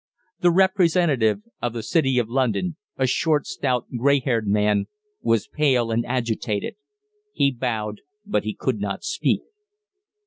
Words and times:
The 0.39 0.49
representative 0.49 1.41
of 1.61 1.73
the 1.73 1.83
City 1.83 2.17
of 2.17 2.27
London, 2.27 2.75
a 2.97 3.05
short, 3.05 3.45
stout, 3.45 3.85
gray 3.99 4.19
haired 4.19 4.47
man, 4.47 4.87
was 5.21 5.47
pale 5.47 5.91
and 5.91 6.03
agitated. 6.07 6.75
He 7.33 7.51
bowed, 7.51 8.01
but 8.25 8.43
he 8.43 8.55
could 8.55 8.79
not 8.79 9.03
speak. 9.03 9.41